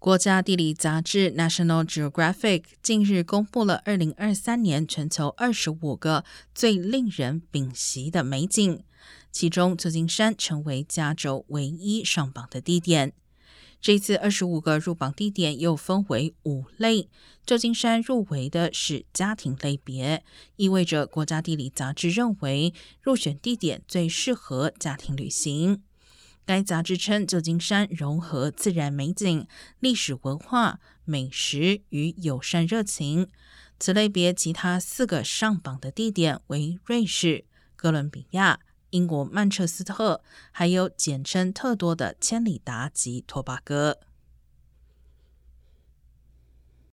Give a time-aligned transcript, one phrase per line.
[0.00, 6.24] 国家地理杂志 National Geographic 近日公布了二零二三年全球二十五个
[6.54, 8.84] 最令人屏息的美景，
[9.32, 13.12] 其中旧金山成为加州唯一上榜的地点。
[13.80, 17.08] 这次二十五个入榜地点又分为五类，
[17.44, 20.24] 旧金山入围的是家庭类别，
[20.54, 22.72] 意味着国家地理杂志认为
[23.02, 25.82] 入选地点最适合家庭旅行。
[26.48, 29.46] 该杂志称，旧金山融合自然美景、
[29.80, 33.28] 历史文化、美食与友善热情。
[33.78, 37.44] 此类别其他四个上榜的地点为瑞士、
[37.76, 43.98] 哥伦比亚、英国曼彻斯特，还有简称特多的千里达及托巴哥。